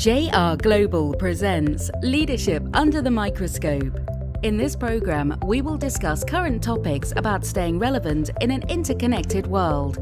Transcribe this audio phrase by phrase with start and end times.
[0.00, 3.98] JR Global presents Leadership Under the Microscope.
[4.42, 9.98] In this program, we will discuss current topics about staying relevant in an interconnected world.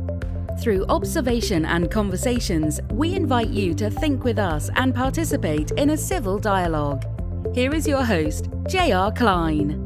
[0.60, 5.96] Through observation and conversations, we invite you to think with us and participate in a
[5.96, 7.04] civil dialogue.
[7.52, 9.10] Here is your host, J.R.
[9.10, 9.84] Klein.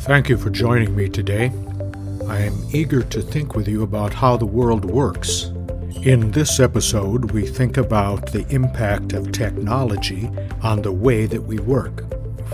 [0.00, 1.50] Thank you for joining me today.
[2.28, 5.53] I am eager to think with you about how the world works
[6.04, 10.30] in this episode, we think about the impact of technology
[10.60, 12.04] on the way that we work.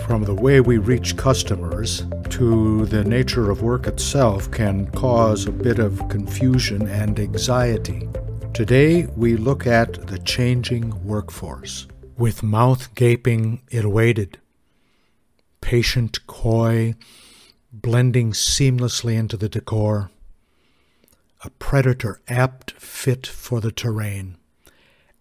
[0.07, 5.53] From the way we reach customers to the nature of work itself can cause a
[5.53, 8.09] bit of confusion and anxiety.
[8.55, 11.89] Today, we look at the changing workforce.
[12.17, 14.39] With mouth gaping, it awaited.
[15.61, 16.95] Patient, coy,
[17.73, 20.09] blending seamlessly into the decor
[21.43, 24.37] a predator apt fit for the terrain.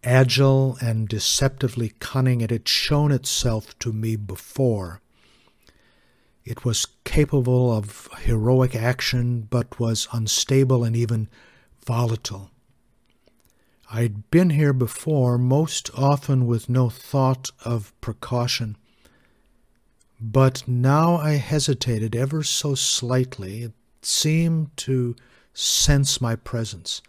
[0.04, 5.02] Agile and deceptively cunning, it had shown itself to me before.
[6.46, 11.30] It was capable of heroic action, but was unstable and even
[11.86, 12.50] volatile.
[13.92, 18.78] I'd been here before, most often with no thought of precaution.
[20.22, 23.64] But now I hesitated ever so slightly.
[23.64, 25.16] It seemed to
[25.54, 27.02] sense my presence.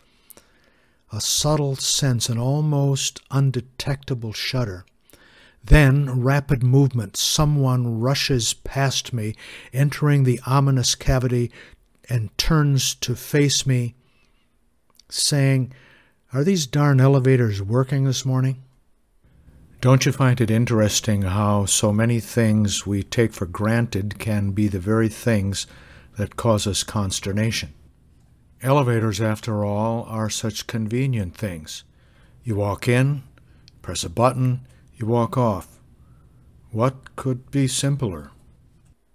[1.13, 4.85] A subtle sense, an almost undetectable shudder.
[5.63, 7.17] Then, rapid movement.
[7.17, 9.35] Someone rushes past me,
[9.73, 11.51] entering the ominous cavity,
[12.09, 13.95] and turns to face me,
[15.09, 15.73] saying,
[16.33, 18.63] Are these darn elevators working this morning?
[19.81, 24.69] Don't you find it interesting how so many things we take for granted can be
[24.69, 25.67] the very things
[26.19, 27.73] that cause us consternation?
[28.63, 31.83] Elevators, after all, are such convenient things.
[32.45, 33.23] You walk in,
[33.81, 35.81] press a button, you walk off.
[36.71, 38.33] What could be simpler?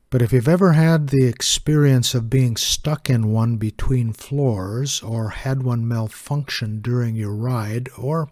[0.10, 5.30] But if you've ever had the experience of being stuck in one between floors, or
[5.30, 8.30] had one malfunction during your ride, or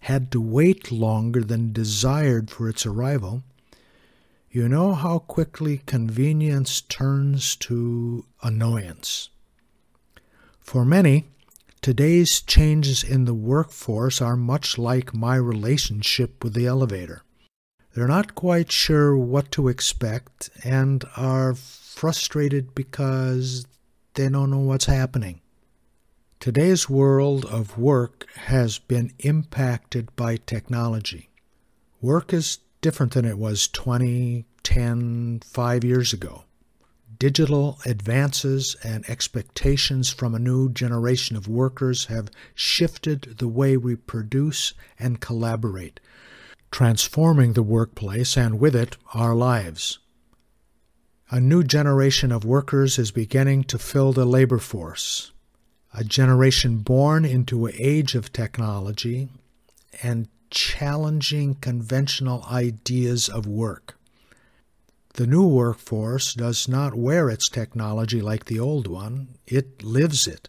[0.00, 3.42] had to wait longer than desired for its arrival,
[4.50, 9.30] you know how quickly convenience turns to annoyance.
[10.72, 11.26] For many,
[11.82, 17.24] today's changes in the workforce are much like my relationship with the elevator.
[17.92, 23.66] They're not quite sure what to expect and are frustrated because
[24.14, 25.42] they don't know what's happening.
[26.40, 31.28] Today's world of work has been impacted by technology.
[32.00, 36.44] Work is different than it was 20, 10, 5 years ago
[37.22, 43.94] digital advances and expectations from a new generation of workers have shifted the way we
[43.94, 46.00] produce and collaborate,
[46.72, 50.00] transforming the workplace and with it our lives.
[51.30, 55.30] A new generation of workers is beginning to fill the labor force,
[55.94, 59.28] a generation born into an age of technology
[60.02, 63.96] and challenging conventional ideas of work.
[65.14, 70.48] The new workforce does not wear its technology like the old one, it lives it.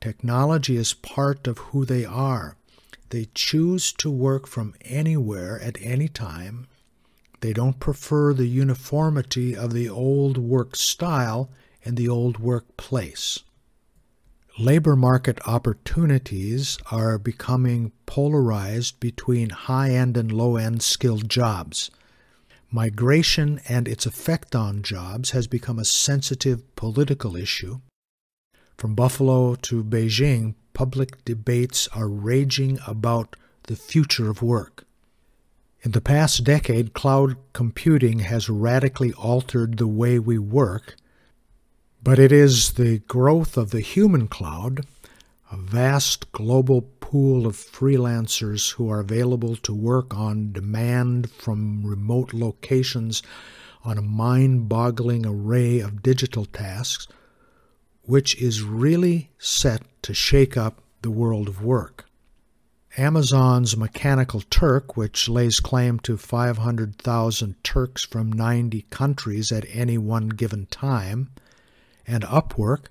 [0.00, 2.56] Technology is part of who they are.
[3.10, 6.68] They choose to work from anywhere at any time.
[7.40, 11.50] They don't prefer the uniformity of the old work style
[11.84, 13.40] and the old workplace.
[14.58, 21.90] Labor market opportunities are becoming polarized between high end and low end skilled jobs.
[22.70, 27.80] Migration and its effect on jobs has become a sensitive political issue.
[28.76, 34.84] From Buffalo to Beijing, public debates are raging about the future of work.
[35.82, 40.96] In the past decade, cloud computing has radically altered the way we work,
[42.02, 44.84] but it is the growth of the human cloud,
[45.50, 52.34] a vast global pool of freelancers who are available to work on demand from remote
[52.34, 53.22] locations
[53.84, 57.06] on a mind boggling array of digital tasks,
[58.02, 62.06] which is really set to shake up the world of work.
[62.98, 70.30] Amazon's Mechanical Turk, which lays claim to 500,000 Turks from 90 countries at any one
[70.30, 71.30] given time,
[72.04, 72.86] and Upwork,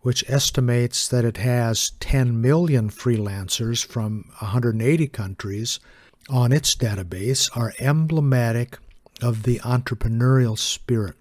[0.00, 5.80] which estimates that it has 10 million freelancers from 180 countries
[6.28, 8.78] on its database, are emblematic
[9.22, 11.16] of the entrepreneurial spirit.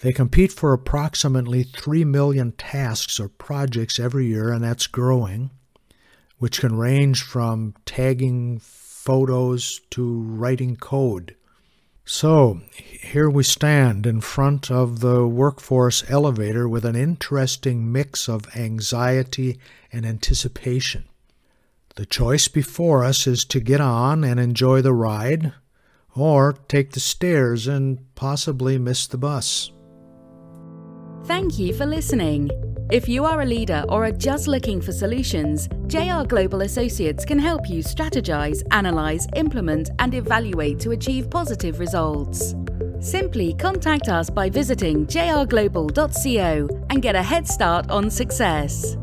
[0.00, 5.50] They compete for approximately 3 million tasks or projects every year, and that's growing,
[6.38, 11.36] which can range from tagging photos to writing code.
[12.04, 18.54] So, here we stand in front of the workforce elevator with an interesting mix of
[18.56, 19.58] anxiety
[19.92, 21.04] and anticipation.
[21.96, 25.52] The choice before us is to get on and enjoy the ride,
[26.16, 29.70] or take the stairs and possibly miss the bus.
[31.24, 32.50] Thank you for listening.
[32.90, 37.38] If you are a leader or are just looking for solutions, JR Global Associates can
[37.38, 42.54] help you strategize, analyze, implement, and evaluate to achieve positive results.
[43.00, 48.96] Simply contact us by visiting jrglobal.co and get a head start on success.